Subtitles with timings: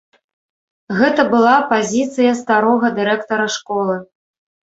[0.99, 3.95] Гэта была пазіцыя старога дырэктара школы.